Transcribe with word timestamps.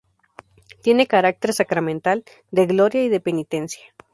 Tiene 0.81 1.05
carácter 1.05 1.53
sacramental, 1.53 2.25
de 2.49 2.65
gloria 2.65 3.03
y 3.03 3.09
de 3.09 3.19
penitencia. 3.19 3.83